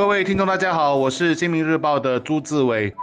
[0.00, 2.94] 各位听众，大家好，我是《新民日报》的朱志伟。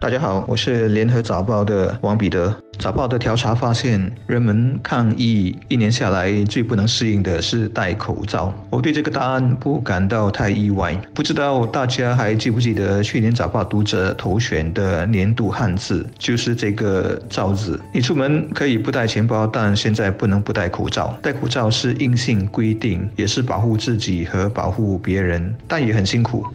[0.00, 2.56] 大家好，我是联合早报的王彼得。
[2.78, 8.50] 早报的调查发现，人们抗疫一年下来最不能适应的是戴口罩。
[8.70, 10.98] 我对这个答案不感到太意外。
[11.12, 17.78] 不知道大家还记不记得去年早报读者投选的年度汉字就是这个“罩”字。
[17.92, 21.14] 你出门可以不带钱包，但现在不能不戴口罩。
[21.20, 26.46] 戴口罩是硬性规定，也是保护自己和保护别人，但也很辛苦。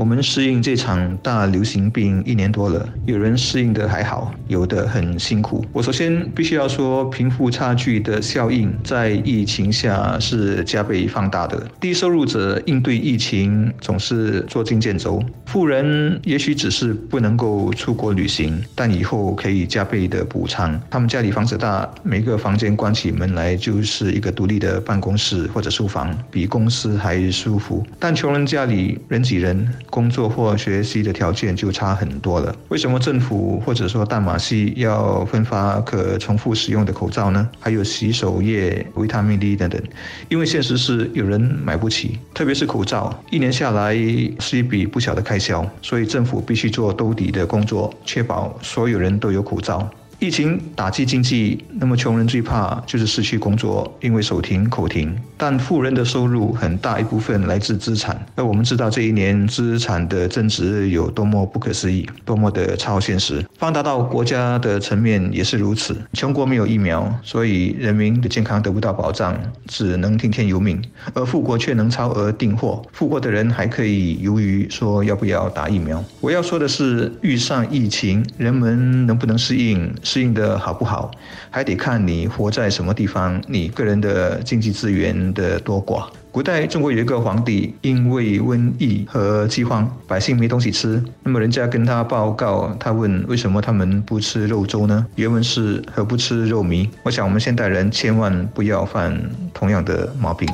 [0.00, 5.62] 我们适应这场大流行病一年多了，有人适应的还好，有的很辛苦。
[5.74, 11.62] 我首先必须要说，贫富差距的效应在疫情下是加倍放大的。
[11.78, 20.80] 低收入者应对疫情总是捉襟见肘，富人也许只是不能够出国旅行，但以后可以加倍的补偿。
[20.88, 27.86] 他们家里房子大，每个房间关起门来就是一个独立的办公室或者书房，比公司还舒服。
[27.98, 29.70] 但穷人家里人挤人。
[29.90, 32.54] 工作或学习的条件就差很多了。
[32.68, 37.46] 为什么政府或者说淡马锡要分发可重复使用的口罩呢？
[37.58, 39.82] 还有洗手液、维他命 D 等等。
[40.28, 43.94] 因为现实是有人买不起，特别是口罩，一年下来
[44.38, 49.88] 是一笔不小的开销，所以政府必须做兜底的工作，确保所有人都有口罩。
[50.20, 55.16] 疫情打击经济，那么穷人最怕就是失去工作，因为手停口停。
[55.38, 63.42] 但富人的收入很大一部分来自资产，而我们知道这一年资产的增值有多么不可思议，多么的超现实。
[63.58, 65.96] 放大到国家的层面也是如此。
[66.12, 69.34] 穷国没有疫苗，所以人民的健康得不到保障，
[69.68, 70.76] 只能听天由命；
[71.14, 76.04] 而富国却能超额订货，富国的人还可以犹豫说要不要打疫苗。
[76.20, 79.90] 我要说的是，遇上疫情，人们能不能适应？
[80.10, 81.08] 适应的好不好，
[81.50, 86.04] 还得看你活在什么地方，你个人的经济资源的多寡。
[86.32, 95.06] 古代中国有一个皇帝，因为瘟疫和饥荒，百姓没东西吃，那么人家跟他报告，他问为什么他们不吃肉粥呢？
[95.14, 96.88] 原文是何不吃肉糜？
[97.04, 99.16] 我想我们现代人千万不要犯
[99.54, 100.48] 同样的毛病。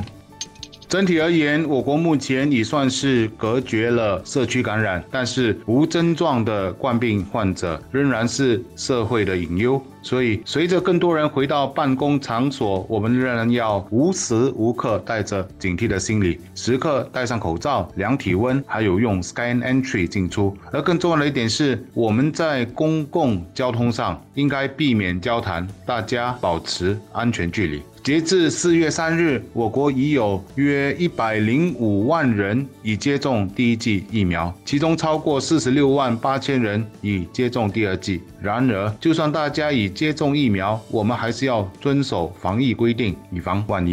[0.89, 9.81] 整体而言，我国目前已算是隔绝了社区感染，但是无症状的冠病患者仍然是社会的隐忧。
[10.01, 20.55] 所以，随着更多人回到办公场所，我们仍然要无时无刻带着警惕的心理，时刻戴上口罩、量体温，还有用 Scan Entry 进出。
[20.71, 27.81] 而更重要的一点是，我们在公共交通上应该避免交谈，大家保持安全距离。
[28.07, 38.21] 截至四月三日，我国已有约一百零五万人已接种第一剂疫苗，其中超过四十六万八千人已接种第二剂。
[38.41, 43.91] 然而，就算大家已接种疫苗，我们还是要遵守防疫规定，以防万一。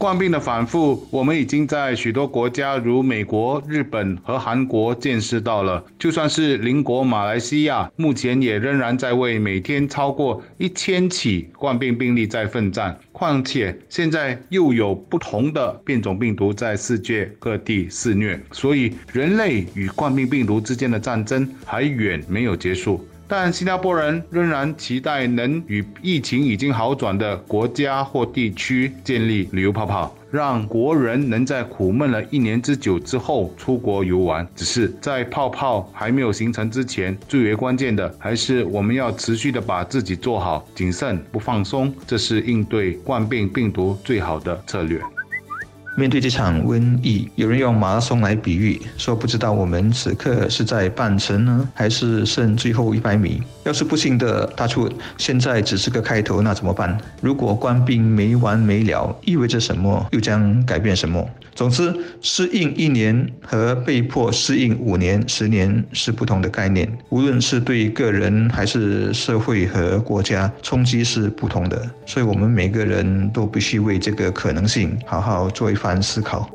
[0.00, 5.84] 冠病的反复，我们已经在许多国家，如美国、日本和韩国见识到了。
[5.98, 12.98] 就算是邻国马来西亚，目前也仍然在为每天超过一千起冠病病例在奋战。
[13.12, 23.06] 况且现在又有不同的变种病毒在世界各地肆虐，所以人类与冠病病毒之间的战争还远没有结束。
[23.30, 34.44] 但新加坡人仍然期待能与疫情已经好转的国家或地区建立旅游泡泡，让国人能在苦闷了一年之久之后出国游玩。
[34.56, 45.00] 只是在泡泡还没有形成之前，最为关键的还是我们要持续的把自己做好，谨慎不放松，这是应对冠病病毒最好的策略。
[46.00, 53.42] 面对这场瘟疫，有人用马拉松来比喻，说不知道我们此刻是在半程呢，还是剩最后一百米。
[53.64, 56.98] 要是不幸的大出现在只是个开头，那怎么办？
[57.20, 60.06] 如果官兵没完没了，意味着什么？
[60.12, 61.22] 又将改变什么？
[61.54, 66.90] 总之，适应一年和被迫适应五年、十年是不同的概念。
[67.10, 71.90] 无论是对个人还是社会和国家，冲击是不同的。
[72.06, 76.48] 所以，我们每个人都必须为这个可能性好好做一番难思考。